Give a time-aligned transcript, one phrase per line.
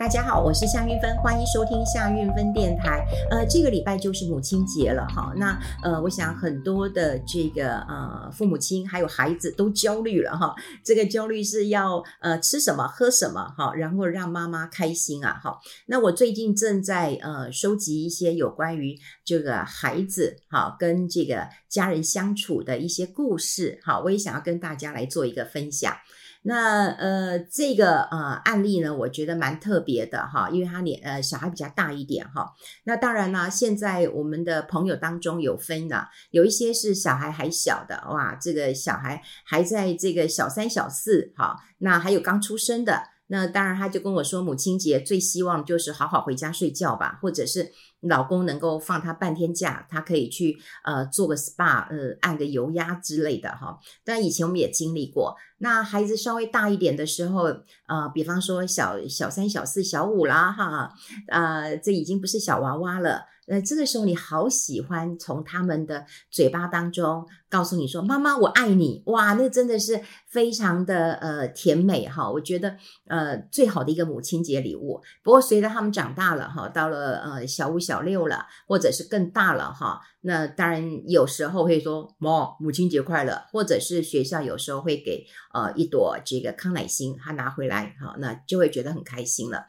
[0.00, 3.06] 大家好，我是夏韵芬，欢迎收听夏韵芬电台。
[3.30, 10.54] 呃，这个礼拜就是母亲节了哈，那呃，我想很多的这个呃父母亲还有孩子都焦虑了哈。
[10.82, 15.58] 这个焦虑是要呃吃什么喝什么哈，然后让妈妈开心啊哈。
[15.84, 25.94] 那我最近正在呃收集一些有关于这个孩子哈跟这个家人相处的一些故事哈，我也想要跟大家来做一个分享。
[26.42, 32.52] 那呃，这个呃案例呢，我觉得蛮特别的哈，因为他年呃小孩比较大一点哈。
[32.84, 43.02] 那当然啦，现在我们的朋友当中有分的，有一些是小孩还小的哇，这个小孩还在这个小三小四哈，那还有刚出生的。
[43.32, 47.70] 那当然，他就跟我说，母亲节最希望就是好好回家睡觉吧，或者是
[48.00, 53.78] 老公能够放他半天假，他可以去呃做个 SPA，呃按个油压之类的哈。
[54.04, 57.44] 但以前我们也经历过，那孩子稍微大一点的时候，
[57.86, 60.92] 呃，比方说小小三、小四、小五啦哈，
[61.28, 63.26] 呃，这已经不是小娃娃了。
[63.50, 72.30] 那，这个时候你好喜欢从他们的嘴巴当中告诉你说：“妈妈，我爱你。”哇，那真的是非常的呃甜美哈。
[72.30, 72.76] 我觉得
[73.08, 75.02] 呃最好的一个母亲节礼物。
[75.24, 89.66] 不过随着他们长大了哈，到了呃小五、小六了，或者是更大了哈，那当然有时候会说：“妈，母亲节快乐。”或者是学校有时候会给呃一朵这个康乃馨，他拿回来哈，那就会觉得很开心了。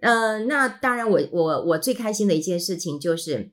[0.00, 3.50] 呃，那当然我，我我我最开心的一件事情就是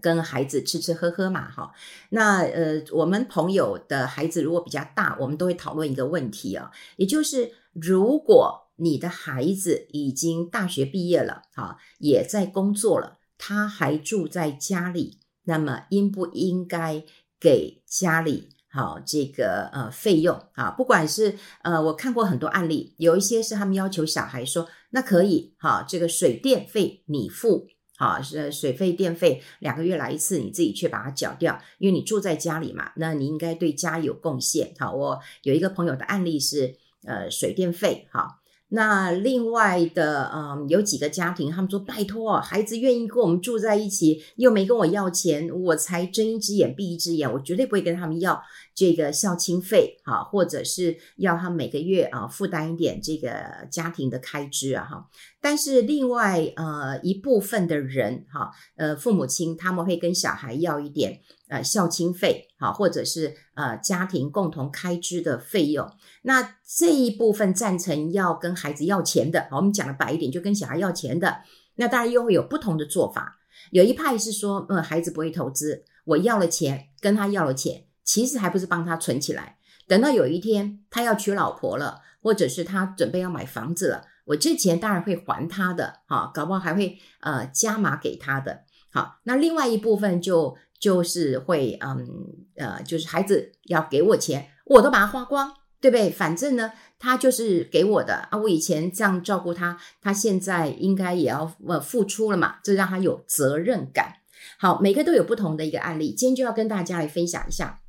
[0.00, 1.72] 跟孩子吃吃喝喝嘛，哈。
[2.10, 17.04] 那呃，我们朋友的孩子如果比较大，我们都会讨论一个问题啊，也就是如果你的孩子已经大学毕业了，哈，也在工作了，他还住在家里，那么应不应该
[17.38, 18.48] 给家里？
[18.72, 34.72] 好，这个呃费用啊，不管是呃，我看过很多案例，有一些是他们要求小孩说，那可以，好，这个水电费你付，好，是水费电费两个月来一次，你自己去把它缴掉，因为你住在家里嘛，那你应该对家有贡献。
[34.78, 38.39] 好，我有一个朋友的案例是，呃，水电费，好。
[38.72, 48.40] 那另外的，嗯，有几个家庭，他们说拜托，孩子愿意跟我们住在一起，又没跟我要钱，我才睁一只眼闭一只眼，我绝对不会跟他们要
[48.72, 53.28] 这个孝亲费，哈，或者是要他每个月啊负担一点这个
[53.70, 55.04] 家庭的开支啊，哈。
[55.40, 65.90] 但是另外呃一部分的人，哈，呃父母亲他们会跟小孩要一点呃孝亲费，好，或者是呃家庭共同开支的费用。
[66.22, 71.38] 那这一部分赞成要跟孩子要钱的，好我们讲的白一点，就跟小孩要钱的。
[71.76, 73.38] 那当然又会有不同的做法。
[73.70, 79.56] 有一派是说，嗯，孩子不会投资，我要了钱，跟他要了钱，其实还不是帮他存起来。
[79.88, 88.64] 等到有一天他要娶老婆了，或者是他准备要买房子了，我这钱当然会还他的，哈，搞不好还会呃加码给他的。
[88.92, 92.08] 好，那另外一部分就就是会，嗯
[92.56, 95.54] 呃，就是孩子要给我钱，我都把它花光。
[95.82, 96.10] 对不对？
[96.10, 98.36] 反正呢，他就是给我的啊。
[98.36, 104.16] 我以前这样照顾他，他现在应该也要呃付出了嘛，这让他有责任感。
[104.58, 107.80] 好，每个都有不同的一个案例，今天就要跟大家来分享一下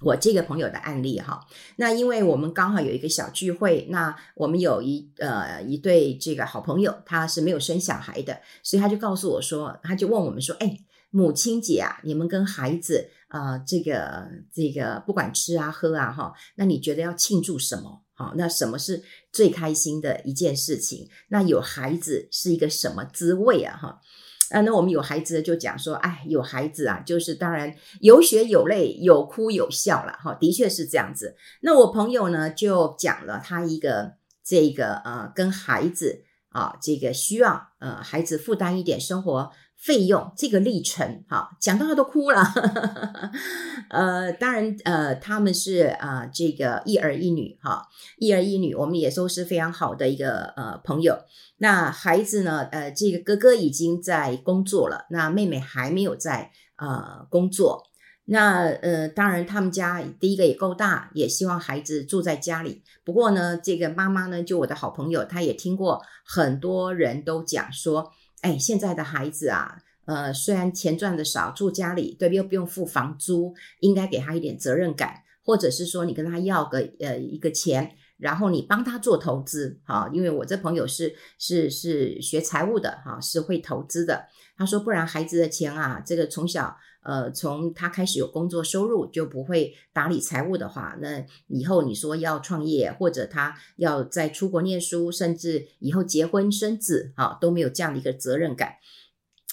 [0.00, 1.46] 我这个朋友的案例哈。
[1.76, 10.76] 那因为我们刚好有一个小聚会，那我们有一呃一对这个好朋友，他是没有生小孩的，所以他就告诉我说，他就问我们说，哎。
[11.10, 18.02] 母亲节啊，你们跟孩子啊、呃，这个这个不管吃啊喝啊哈，那你觉得要庆祝什么？
[18.14, 19.02] 好，那什么是
[19.32, 21.08] 最开心的一件事情？
[21.28, 23.76] 那有孩子是一个什么滋味啊？
[23.76, 24.00] 哈，
[24.50, 31.36] 啊，那我们有孩子就讲说，哎，有孩子啊，就是当然有血有泪，有哭有笑了哈，的确是这样子。
[31.60, 34.14] 那我朋友呢就讲了他一个
[34.44, 39.50] 这个呃，跟孩子啊，这个需要呃孩子负担一点生活。
[39.78, 42.42] 费用这个历程，哈，讲到他都哭了。
[43.90, 51.16] 呃，当然，呃，他们是啊、呃，这个一儿一女，哈，一儿一女，我们也都是非常好的一个呃朋友。
[51.58, 57.87] 那孩子呢，呃，这个哥哥已经在工作了，那妹妹还没有在呃工作。
[58.30, 62.82] 那呃，当然，他们家第一个也够大，也希望孩子住在家里。
[63.04, 68.12] 不过呢，这个妈妈呢，就我的好朋友，她也听过很多人都讲说。
[68.40, 84.26] 哎，现在的孩子啊，呃，虽然钱赚的少，住家里，对，又不用付房租，应该给他一点责任感，或者是说，你跟他要个呃一个钱，然后你帮他做投资，哈，因为我这朋友是是是学财务的，哈，是会投资的。
[84.56, 98.74] 他说，不然孩子的钱啊，这个从小，呃，从他开始有工作收入就不会打理财务的话，那以后你说要创业，或者他要再出国念书，甚至以后结婚生子，哈，都没有这样的一个责任感。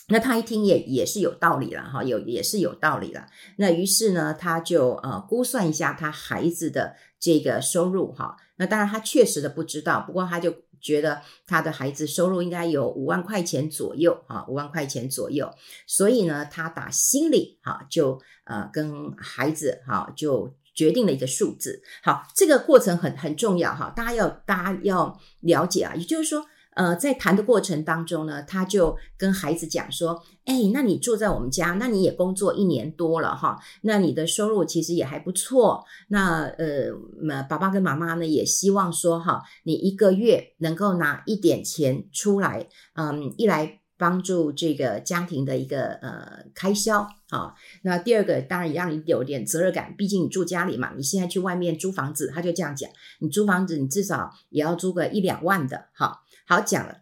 [0.08, 3.26] 那他一听也也是有道理了哈，有也是有道理了。
[3.58, 8.38] 那于是呢，他就呃估算一下他孩子的这个收入哈。
[8.58, 15.50] 那当然他确实的不知道，不过他就觉得他的孩子收入应该有五万块钱左右啊，五万块钱左右。
[15.88, 21.82] 所以呢，他打心里哈就呃跟孩子哈就决定了一个数字。
[22.04, 26.46] 好，这个过程很很重要哈，大家要大家要了解啊，也就是说。
[26.76, 35.86] 呃，在谈的过程当中呢，他就跟孩子讲说：“哎，那你住在我们家，那你也工作一年多了哈，那你的收入其实也还不错。
[36.10, 36.92] 那呃，
[37.50, 47.54] 爸爸跟妈妈呢也希望说哈，你一个月能够拿一点钱出来，嗯，一来帮助这个家庭的一个呃开销啊。
[47.84, 52.90] 那第二个当然也让你有点责任感，毕竟你住家里嘛，你现在去外面租房子，他就这样讲，
[53.20, 57.00] 你租房子你至少也要租个一两万的哈。”好讲了，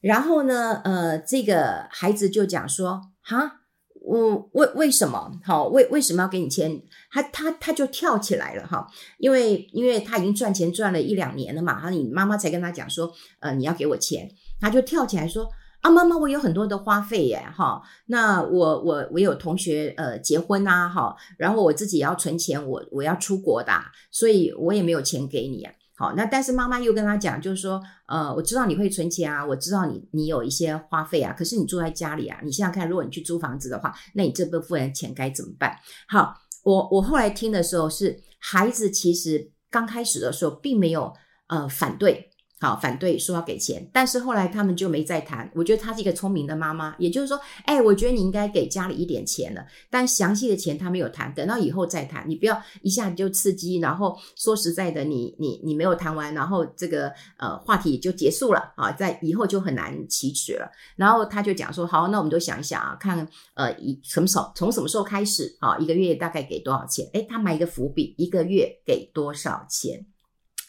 [0.00, 3.60] 然后呢，呃，这个孩子就讲说，哈，
[4.00, 5.32] 我为为什么？
[5.44, 6.80] 好，为为什么要给你钱？
[7.10, 8.86] 他他他就跳起来了哈，
[9.18, 15.50] 因为因为他已经赚钱赚了一两年了嘛，哈，你妈妈才跟他讲说，呃，你要给我钱，他就跳起来说，
[15.82, 23.72] 啊，妈妈，我有很多的花费耶，哈，那我我我有同学呃结婚呐，哈，然后我自己也要存钱，我我要出国的，
[24.10, 25.72] 所以我也没有钱给你啊。
[25.98, 35.74] 好，那但是妈妈又跟他讲，就是说，呃，我知道你会存钱啊，我知道你你有一些花费啊，可是你住在家里啊，你想想看，如果你去租房子的话，那你这部分钱该怎么办？
[36.06, 36.34] 好，
[36.64, 41.12] 我我后来听的时候是，孩子其实刚开始的时候并没有
[41.48, 42.30] 呃反对。
[42.58, 45.50] 好，反对说要给钱，但是后来他们就没再谈。
[45.54, 52.24] 我觉得她是一个聪明的妈妈，也就是说，哎，我觉得你应该给家里一点钱了，但详细的钱他没有谈，等到以后再谈。
[52.26, 60.66] 你不要一下子就刺激，然后说实在的，你你你没有谈完，然后这个呃话题也就结束了啊，在以后就很难启齿了。
[60.96, 67.06] 然后他就讲说，好，那我们就想一想啊，看呃以什么时候从什么时候开始啊，一个月大概给多少钱？
[67.12, 70.06] 哎，他埋一个伏笔，一个月给多少钱？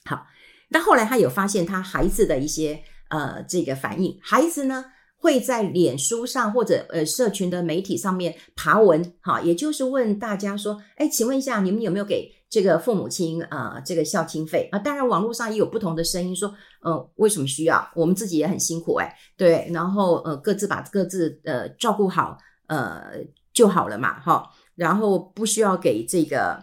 [0.04, 0.28] 好。
[0.70, 4.84] 但后来他有发现他孩子的一些呃这个反应，孩子呢
[5.18, 14.78] 会在脸书上或者呃社群的媒体上面爬文，哈，也就是问大家说，哎，请问一下你们有没有给这个父母亲啊、呃、这个孝亲费啊？
[14.80, 16.50] 当然网络上也有不同的声音说，
[16.84, 17.90] 嗯、呃，为什么需要？
[17.96, 22.38] 我们自己也很辛苦哎，对，然后呃各自把各自呃照顾好
[22.68, 23.14] 呃
[23.54, 26.62] 就好了嘛，哈，然后不需要给这个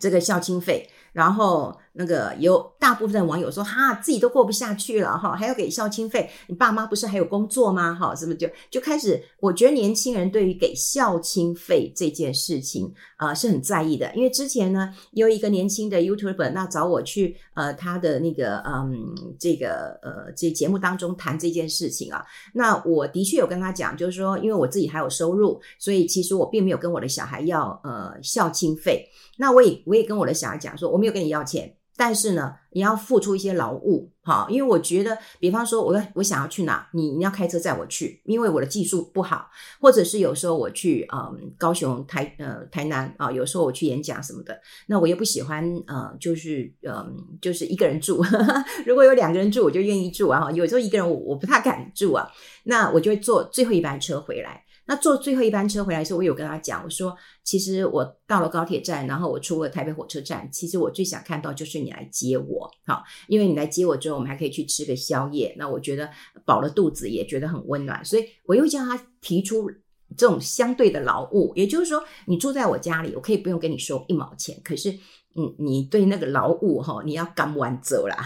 [0.00, 1.78] 这个孝亲费，然后。
[1.98, 7.94] 那个有大部分的网友说哈，自己都过不下去了哈，还要给孝亲费，你爸妈不是还有工作吗？
[7.94, 9.22] 哈，是不是就就开始？
[9.40, 22.22] 我觉得年轻人对于给孝亲费这件事情啊、是很在意的，因为之前呢有一个年轻的 YouTuber 那找我去呃他的那个嗯这个呃这节目当中谈这件事情啊，
[22.52, 29.08] 那我的确有跟他讲，就是说因为我自己还有收入，所以其实我并没有跟我的小孩要呃孝亲费，
[29.38, 31.74] 那我也我也跟我的小孩讲说我没有跟你要钱。
[31.96, 39.48] 但是呢，你要付出一些劳务，哈，因为我觉得，比方说我，我我想要去哪，你你要开车载我去，因为我的技术不好，
[39.80, 52.28] 或者是有时候我去，嗯，高雄、台，呃，台南啊，有时候我去演讲什么的，那我又不喜欢，呃，就是，嗯，就是一个人住，呵呵，如果有两个人住，我就愿意住啊，有时候一个人我我不太敢住啊，
[52.64, 54.65] 那我就会坐最后一班车回来。
[54.86, 66.08] 那坐最后一班车回来的时候，我有跟他讲，我说，其实我到了高铁站，然后我出了台北火车站，其实我最想看到就是你来接我，好，因为你来接我之后，我们还可以去吃个宵夜，那我觉得
[66.44, 69.70] 饱了肚子也觉得很温暖，所以我又叫他提出
[70.16, 74.98] 这种相对的劳务，也就是说，你住在我家里，我可以不用跟你收一毛钱，可是。
[75.36, 78.16] 嗯，你对那个劳务哈，你要干完走啦。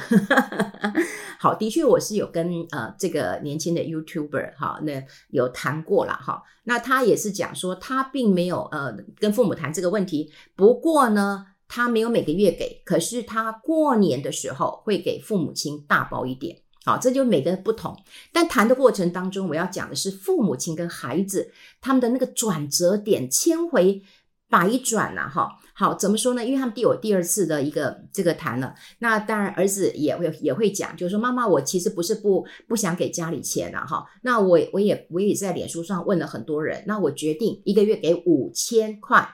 [1.40, 6.42] 好，的确我是有跟呃这个年轻的 YouTuber 哈，那有谈过了哈。
[6.64, 10.30] 那他也是讲说，他并没有呃跟父母谈这个问题。
[10.54, 16.58] 不过呢，他没有每个月给，可是他过年的时候会给父母亲大包一点。
[16.84, 17.96] 好，这就每个不同。
[18.32, 24.02] 但谈的过程当中，我要讲的是父母亲跟孩子他们的那个转折点，迁回
[24.50, 25.56] 百转呐，哈。
[25.72, 26.44] 好，怎么说呢？
[26.44, 39.26] 因为他们第有第二次的一个这个谈了，那当然儿子也会也会讲，就是说妈妈，我其实不是不不想给家里钱啊，哈，那我我也我也在脸书上问了很多人，那我决定一个月给五千块，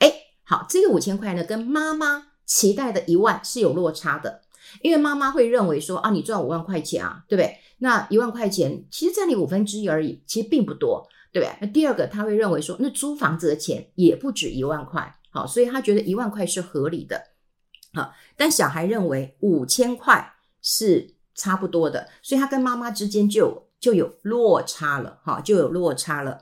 [0.00, 0.12] 哎，
[0.42, 4.40] 好，这个五千块呢跟妈妈期待的一万是有落差的，
[4.82, 7.56] 因为妈妈会认为说啊，你赚五万块钱啊，对不对？
[7.78, 11.06] 那一万块钱其实占你五分之一而已，其实并不多，
[11.44, 11.50] 对？
[11.60, 17.22] 那第二个，他会认为说，那租房子的钱也不止一万块，好，所以他觉得一万块是合理的，
[17.94, 26.40] 好，但小孩认为五千块是差不多的，所以他跟妈妈之间就就有落差了，哈，就有落差了。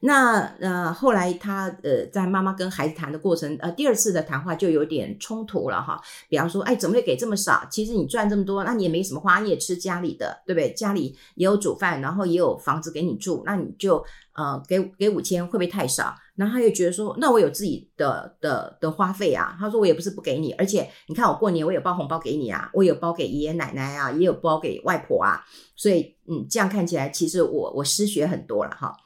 [0.00, 6.00] 那呃，后来他呃，在妈妈跟孩子谈的过程，呃，第二次的谈话就有点冲突了哈。
[6.28, 7.66] 比方说，哎，怎么会给这么少？
[7.70, 10.72] 其实你赚这么多，那你也没什么花，你也吃家里的，对不对？
[10.72, 16.14] 家里也有煮饭，然后也有房子给你住，那你就呃，给给五千会不会太少？
[16.36, 19.56] 然后他又觉得说，那我有自己的的的花费啊。
[19.58, 25.44] 他说我也不是不给你，而且你看我过年我有包红包给你啊，我有包给爷爷奶奶啊，也有包给外婆啊。
[25.74, 28.96] 所以嗯，这样看起来，其实我我失学很多了哈。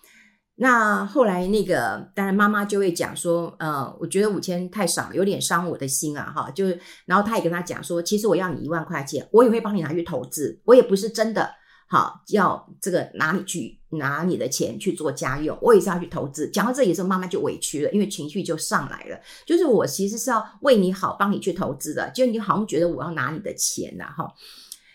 [0.54, 11.50] 那后来那个，当然妈妈就会讲说，呃，我觉得五千太少，有点伤我的心啊，哈，就是，然后他也跟他讲说，其实我要你一万块钱，我也会帮你拿去投资，我也不是真的，
[11.88, 16.48] 好要这个拿你去拿你的钱去做家用，我也是要去投资。
[16.50, 24.30] 讲到这里的时候，妈妈就委屈了，因为情绪就上来了，就是我其实是要为你好，帮你去投资的，就你好像觉得我要拿你的钱呐，哈。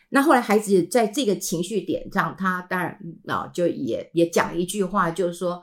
[0.10, 2.98] 那后来孩子在这个情绪点上，他当然
[3.28, 5.62] 啊，就也也讲一句话，就是说，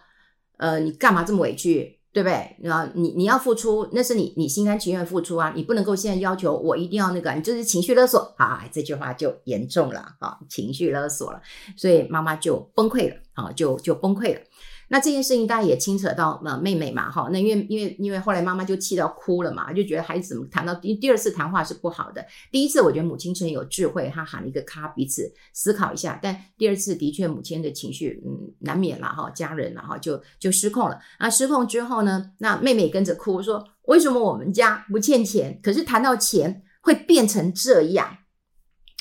[0.59, 2.71] 呃，你干嘛这么委屈，对不对？
[2.71, 11.41] 啊，你你要付出，那是你你心甘情愿付出啊，你不能够现在要求我一定要那个，你就是情绪勒索啊，这句话就严重了啊，情绪勒索了，
[11.77, 14.41] 所以妈妈就崩溃了啊，就就崩溃了。
[14.89, 38.19] 那这件事情大家也牵扯到呃妹妹嘛，哈，那因为因为因为后来妈妈就气到哭了嘛，就觉得孩子怎么谈到第第二次谈话是不好的，第一次我觉得母亲很有智慧，她喊了一个卡，彼此思考一下，但第二次的确母亲的情绪嗯难免了哈，家人了哈就就失控了，那失控之后呢，那妹妹跟着哭说，为什么我们家不欠钱，可是谈到钱会变成这样，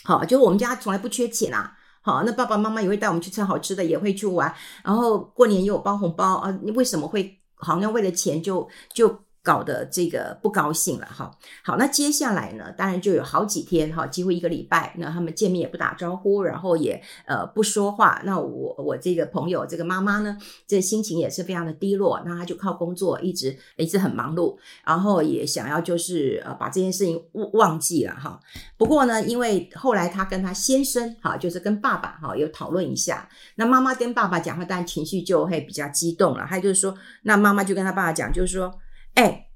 [0.03, 1.77] 好，就我们家从来不缺钱啊。
[2.03, 6.55] 好，那爸爸妈妈也会带我们去吃好吃的，也会去玩，然后过年也有包红包啊。
[6.61, 9.23] 你为什么会好像为了钱就就？
[9.43, 11.29] 搞得这个不高兴了哈，
[11.65, 18.21] 好，那接下来呢，当然就有好几天哈，几乎一个礼拜，那他们见面也不打招呼，然后也呃不说话。
[18.23, 28.39] 那我我这个朋友这个妈妈呢，这心情也是非常的低落，那她就靠工作一直一直很忙碌，然后也想要就是呃把这件事情忘忘记了哈。
[28.77, 36.45] 不过呢，因为后来她跟她先生哈，就是跟爸爸哈有讨论一下，那妈妈跟爸爸讲话，当然情绪就会比较激动了。
[36.45, 38.73] 还有就是说，那妈妈就跟她爸爸讲，就是说。
[39.15, 39.47] 哎，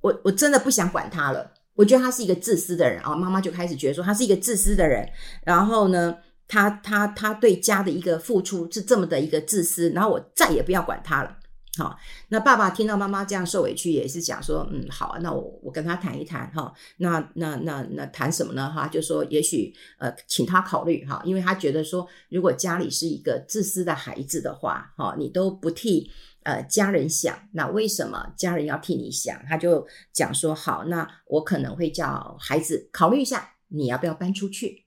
[0.00, 1.52] 我我真的不想管他了。
[1.74, 3.14] 我觉得他是一个自私的人啊。
[3.14, 5.08] 妈妈就开始觉得说他是一个自私的人。
[5.44, 6.16] 然后呢，
[6.46, 9.90] 他他他对家的一个付出是这么的一个自私。
[9.90, 11.36] 然后我再也不要管他了。
[11.76, 16.72] 好，那爸爸听到妈妈这样受委屈，也是讲说，嗯，好，那我我跟他谈一谈哈。
[16.98, 18.70] 那那那那谈什么呢？
[18.70, 26.08] 哈，就说也许呃，请他考虑哈，因为他觉得说，如果家里是一个自私的孩子的话，哈，你都不替。
[26.44, 29.34] 呃，家人想，那为什么家人要替你想？
[29.48, 34.84] 他就讲说，好，那我可能会叫孩子考虑一下，你要不要搬出去？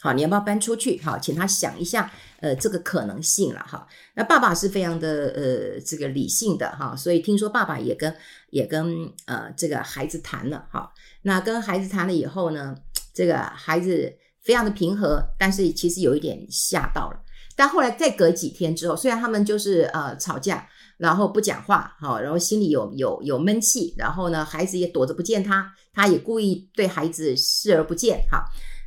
[0.00, 1.00] 好，你要不要搬出去？
[1.02, 3.84] 好，请他想一下，呃，这个可能性了哈。
[4.14, 8.16] 那爸爸是非常的呃这个理性的哈，所以听说爸爸也跟
[8.50, 10.88] 也跟呃这个孩子谈了哈。
[11.22, 12.76] 那跟孩子谈了以后呢，
[13.12, 17.20] 这个孩子非常的平和，但是其实有一点吓到了。
[17.56, 20.68] 但后来再隔几天之后，虽然他们就是呃吵架。
[20.98, 28.44] 然后不讲话，好，然后心里有有有闷气，然后呢，孩子也躲着不见他，他也故意对孩子视而不见，哈。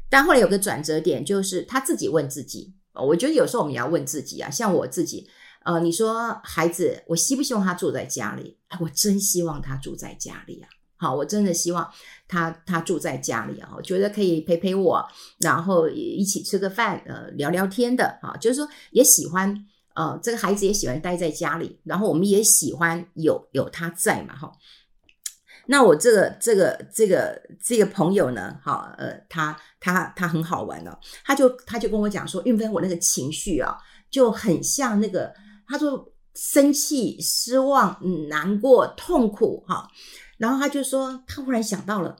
[0.09, 5.27] 但后来有个转折点，就是他自己问自己，我觉得有时候我们也要问自己啊，像我自己，
[5.65, 8.57] 呃，你说孩子，我希不希望他住在家里？
[8.69, 11.91] 哎，我真希望他住在家里啊，好，我真的希望
[12.27, 15.05] 他他住在家里啊，我觉得可以陪陪我，
[15.39, 19.65] 然后一起吃个饭，呃，聊聊天的，哈，就是说也喜欢。
[19.95, 24.51] 呃，这个孩子也喜欢待在家里，然后我们也喜欢有有他在嘛，哈。
[25.67, 33.75] 那我这个这个这个这个朋友呢，哈，呃，他他他很好玩哦，他就他就跟我讲说，韵芬，我那个情绪啊，
[34.11, 35.33] 就很像那个，
[35.67, 37.99] 他说生气、失望、
[38.29, 39.87] 难过、痛苦，哈。
[40.37, 42.15] 然后他就说，他忽然想到了。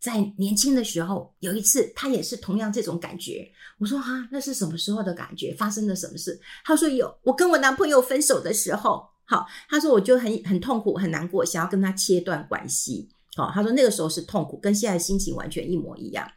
[0.00, 3.50] 在年轻的时候，有一次他也是同样这种感觉。
[3.78, 5.54] 我说、啊，那是什么时候的感觉？
[5.54, 6.40] 发生了什么事？
[6.64, 13.08] 他说有，我跟我男朋友分手的时候，好，他说我就很很痛苦，很难过，想要跟他切断关系。
[13.36, 16.28] 好，他说那个时候是痛苦，跟现在心情完全一模一样。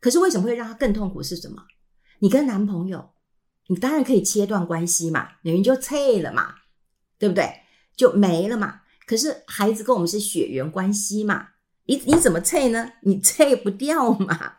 [0.00, 1.22] 可是为什么会让他更痛苦？
[1.22, 1.62] 是什么？
[2.20, 3.10] 你跟男朋友，
[3.68, 6.54] 你当然可以切断关系嘛，你们就拆了嘛，
[7.18, 7.50] 对不对？
[7.96, 8.80] 就没了嘛。
[9.06, 11.48] 可是孩子跟我们是血缘关系嘛。
[11.86, 12.92] 你你怎么拆呢？
[13.02, 14.54] 你拆不掉嘛，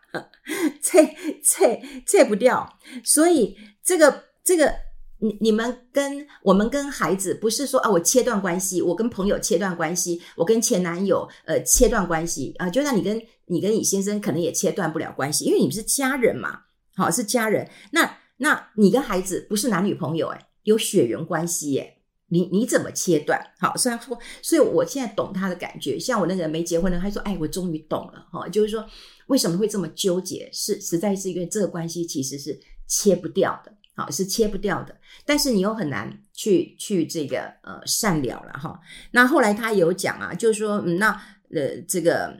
[0.81, 2.77] 拆拆拆不掉。
[3.03, 4.73] 所以这个这个，
[5.19, 16.61] 你你们跟我们跟孩子不是说啊，我切断关系，我跟朋友切断关系，我跟前男友呃切断关系啊，就像你跟你跟你先生可能也切断不了关系，因为你们是家人嘛，
[16.95, 17.67] 好是家人。
[17.91, 21.94] 那那你跟孩子不是男女朋友诶，有血缘关系诶。
[22.29, 23.39] 你你怎么切断？
[23.59, 25.99] 好，虽然说，所以我现在懂他的感觉。
[25.99, 28.85] 像我那个没结婚的，他说：“哎，我终于懂了。”哈，就是说
[29.27, 30.49] 为什么会这么纠结？
[30.51, 34.95] 是实在是因为这个关系其实是切不掉的，好，是切不掉的。
[35.25, 38.79] 但是你又很难去去这个呃善了了哈。
[39.11, 41.11] 那后来他有讲啊，就是说，嗯，那
[41.53, 42.35] 呃这个。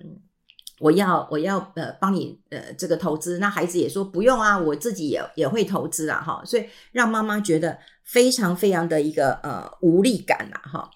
[0.80, 10.90] 我要我要呃帮你呃这个投资，那孩子也说不用啊，我自己也也会投资啊哈，所以让妈妈觉得非常非常的一个呃无力感呐哈。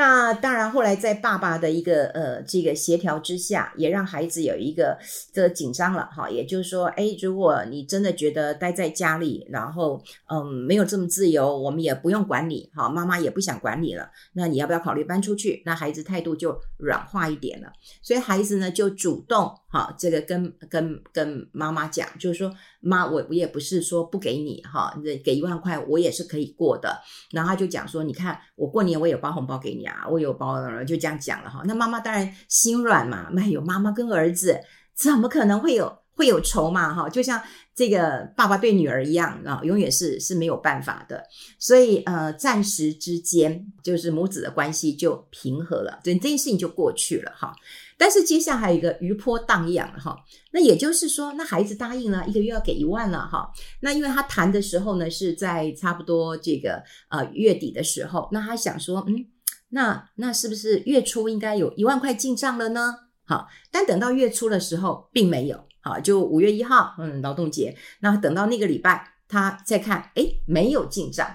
[0.00, 4.98] 那当然，后来在爸爸的一个呃这个协调之下，也让孩子有一个
[5.30, 6.30] 这紧张了哈。
[6.30, 10.02] 也就是说，哎，如果你真的觉得待在家里，然后
[10.32, 14.08] 嗯没有这么自由，我们也不用管你哈，妈妈也不想管你了。
[14.32, 15.62] 那你要不要考虑搬出去？
[15.66, 17.70] 那孩子态度就软化一点了。
[18.00, 26.98] 所以孩子呢就主动哈，这个跟跟跟妈妈讲，就是说妈，我我也不是说不给你哈，给一万块我也是可以过的。
[27.32, 29.89] 然后他就讲说，你看我过年我也包红包给你啊。
[29.90, 31.62] 啊，我有包容了，就这样讲了哈。
[31.66, 34.58] 那妈妈当然心软嘛， 没有妈妈跟儿子
[34.94, 37.08] 怎么可能会有会有仇嘛哈？
[37.08, 37.42] 就像
[37.74, 41.24] 这个爸爸对女儿一样啊，永远是是没有办法的。
[41.58, 47.54] 所以呃，暂时之间就是母子的关系就平和了，这这件事情就过去了哈。
[47.96, 50.16] 但是接下来还有一个余波荡漾哈，
[50.52, 53.50] 那也就是说，那孩子答应了一个月要给一万了哈。
[53.80, 59.24] 那因为他谈的时候呢，是在差不多这个呃月底的时候，那他想说嗯。
[59.70, 62.94] 那那是不是月初应该有一万块进账了呢？
[63.24, 71.26] 好，但等到月初的时候并没有，好，就五月一号，嗯，劳动节，那等到那个礼拜他再看，诶，没有进账，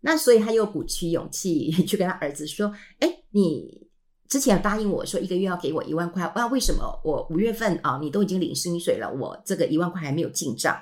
[0.00, 3.88] 那所以他又鼓起勇气 去跟他儿子说，诶，你
[4.28, 10.80] 之前答应我说一个月要给我一万块，那为什么我五月份啊，你都已经领薪水了，我这个一万块还没有进账？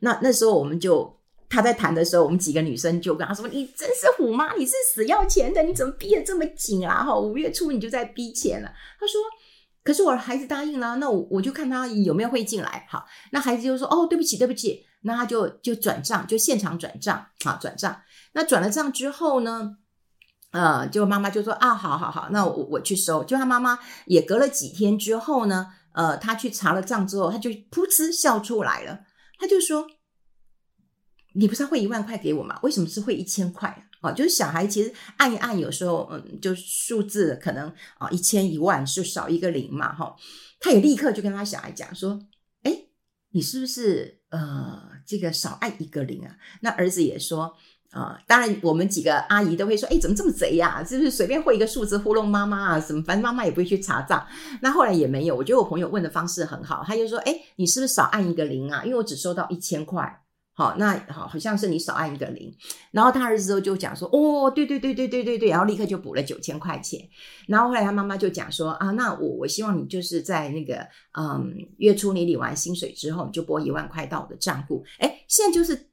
[0.00, 1.16] 那那时候我们就。
[1.48, 7.04] 他在谈的时候，我们几个女生就跟他说：“你真是虎妈，你是死要钱的，你怎么逼得这么紧啊？
[7.04, 9.20] 哈，五月初你就在逼钱了。”他说
[9.84, 12.84] ：“可是我孩子答应了，那我我就看他有没有会进来。
[12.90, 18.02] 好，那孩子就说：‘哦，对不起，对不起。’那他就就转账，就现场转账啊，转账。
[18.32, 19.76] 那转了账之后呢，
[20.50, 29.00] 呃，就妈妈就说：‘啊，好好好，那我我去收。’就他妈妈也隔了几天之后呢，呃，他去查了账之后，他就噗嗤笑出来了，
[29.38, 29.86] 他就说。
[31.36, 32.58] 你不是要汇一万块给我吗？
[32.62, 34.08] 为什么是汇一千块啊？
[34.08, 40.14] 哦，就是小孩其实按一按，有时候嗯，就数字可能啊一千一万就少一个零嘛，哈、
[40.60, 42.20] 他也立刻就跟他小孩讲说
[42.62, 42.72] ：“哎，
[43.32, 47.54] 你是不是呃这个少按一个零啊？”那儿子也说
[47.90, 52.80] ：“啊、当然我们几个阿姨都会说：‘哎，怎么这么贼呀、是不是随便汇一个数字糊弄妈妈啊？
[52.80, 54.26] 什么反正妈妈也不会去查账。’
[54.62, 55.34] 那后来也没有。
[55.34, 58.84] 我觉得我朋友问的方式很好，他就说：‘哎，你是不是少按一个零啊？
[58.84, 60.22] 因为我只收到一千块。’
[60.58, 62.50] 好，那好，好像是你少按一个零，
[62.90, 66.98] 然后他儿子就讲说，哦，对对对对对对对，然后立刻就补了九千块钱，
[67.46, 70.76] 然后后来他妈妈就讲说，啊，那我我希望你就是在那个，
[71.12, 75.90] 嗯，月初你领完薪水之后，你就拨一万块到我的账户，哎，现在就是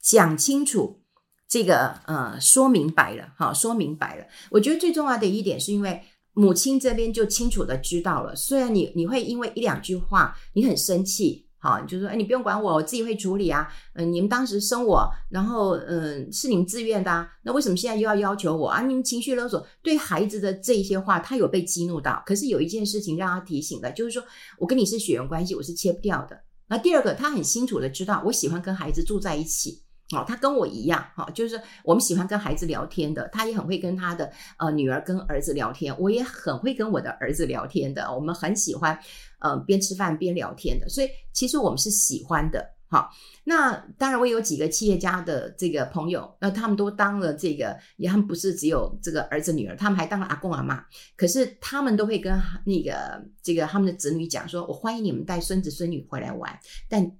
[0.00, 1.02] 讲清楚
[1.46, 4.24] 这个，呃，说明白了，好，说明白了。
[4.50, 6.00] 我觉得最重要的一点是因为
[6.32, 11.44] 母亲这边就清楚的知道了，虽然你你会因为一两句话你很生气。
[11.58, 13.66] 好，就说，哎，你不用管我，我自己会处理啊。
[13.94, 17.28] 嗯，你们当时生我，然后，嗯，是你们自愿的啊。
[17.42, 18.82] 那为什么现在又要要求我啊？
[18.82, 22.22] 你们情绪勒索，对孩子的这些话，他有被激怒到。
[22.26, 24.22] 可是有一件事情让他提醒的，就是说
[24.58, 26.38] 我跟你是血缘关系，我是切不掉的。
[26.68, 29.82] 那第二个，他很清楚的知道，我喜欢跟孩子住在一起。
[30.14, 38.96] 哦，他跟我一样，哈，就是我们喜欢跟孩子聊天的，他也很会跟他的呃女儿跟儿子聊天，我也很会跟我的儿子聊天的，我们很喜欢
[39.38, 43.08] 呃边吃饭边聊天的，所以其实我们是喜欢的，哈。
[43.44, 50.84] 那当然，我有几个企业家的这个朋友，那他们都当了这个，也他们不是只有这个儿子女儿，他们还当了阿公阿妈，
[51.16, 52.32] 可是他们都会跟
[52.64, 57.10] 那个这个他们的子女讲说，我欢迎你们带孙子孙女回来玩，但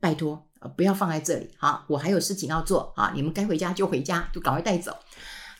[0.00, 0.48] 拜托。
[0.78, 3.12] 不要放在这里哈，我还有事情要做啊！
[3.14, 4.96] 你们该回家就回家，就赶快带走。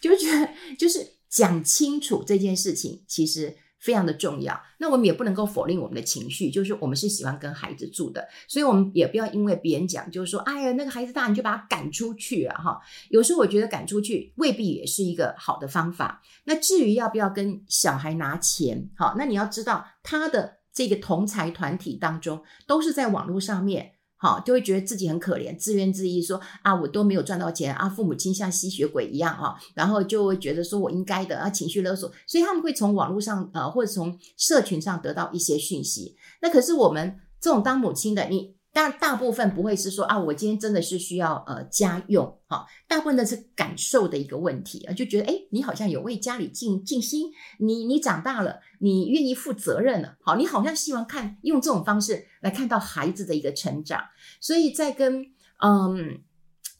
[0.00, 0.48] 就觉得
[0.78, 4.58] 就是讲清楚这件事情，其实非常的重要。
[4.78, 12.80] 那我们也不能够否定我们的情绪，就是我们是喜欢跟孩子住的，所以我们也不要因为别人讲，就是说，哎呀，那个孩子大，你就把他赶出去啊，哈。
[13.10, 16.22] 有时候我觉得赶出去未必也是一个好的方法。
[16.44, 23.93] 那至于要不要跟小孩拿钱，好，那你要知道他的这个同财团体当中，都是在网络上面。
[24.16, 36.16] 好，就会觉得自己很可怜，自怨自艾，说啊，我都没有赚到钱啊，父母亲像吸血鬼一样啊，然后就会觉得说我应该的啊，情绪勒索，所以他们会从网络上呃，或者从社群上得到一些讯息。
[36.40, 38.53] 那可是我们这种当母亲的，你。
[38.74, 54.02] 但大部分不会是说啊，我今天真的是需要呃家用哈，大部分的是感受的一个问题啊，就觉得诶，你好像有为家里尽尽心，你你长大了，你愿意负责任了，好，你好像希望看用这种方式来看到孩子的一个成长，
[54.40, 55.24] 所以在跟
[55.62, 56.20] 嗯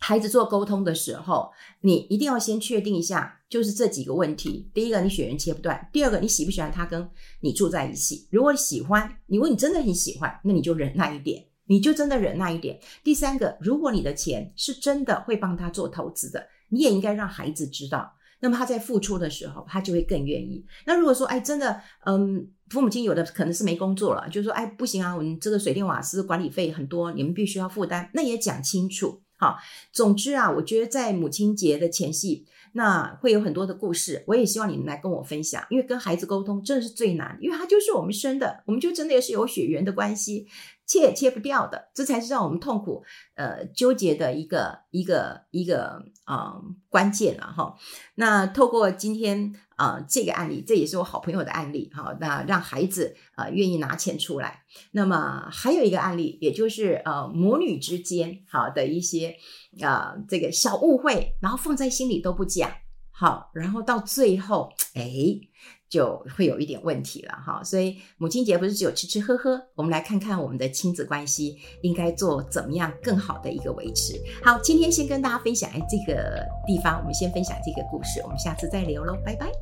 [0.01, 1.53] 孩子做沟通的时候，
[1.83, 7.09] 你一定要先确定一下，就是这几个问题：第一个，你血缘切不断；第二个，你喜不喜欢他跟
[7.41, 8.27] 你住在一起？
[8.33, 11.47] 如果喜欢，你问你真的很喜欢，那你就忍耐一点。
[11.67, 12.79] 你就真的忍耐一点。
[13.03, 18.13] 第三个，如果你的钱是真的会帮他做投资的，你也应该让孩子知道。
[18.41, 20.63] 那么他在付出的时候，他就会更愿意。
[20.85, 29.23] 那如果说，哎，真的，嗯，父母亲有的可能是没工作了，就说，哎，不行啊，我们这个水电瓦斯管理费很多，你们必须要负担，那也讲清楚。
[29.39, 29.57] 好，
[29.93, 32.45] 总之啊，我觉得在母亲节的前夕，
[32.77, 40.47] 那会有很多的故事，我也希望你们来跟我分享，因为跟孩子沟通真的是最难，因为他就是我们生的，我们就真的也是有血缘的关系。
[40.87, 43.03] 切也切不掉的，这才是让我们痛苦、
[43.37, 46.61] 呃纠结的一个一个一个啊、
[46.91, 47.75] 关键了哈。
[48.17, 52.15] 那透过今天啊、这个案例，这也是我好朋友的案例哈。
[52.21, 54.63] 那让孩子啊、愿意拿钱出来。
[54.91, 59.37] 那么还有一个案例，也就是呃母女之间好的一些
[59.83, 62.71] 啊、呃、这个小误会，然后放在心里都不讲，
[63.11, 65.03] 好，然后到最后哎。
[65.91, 74.21] 就会有一点问题了哈，所以母亲节不是只有吃吃喝喝，我们来看看我们的亲子关系应该做怎么样更好的一个维持。
[74.43, 79.53] 好，今天先跟大家分享哎这个地方，我们先分享这个故事，我们下次再聊喽，拜拜。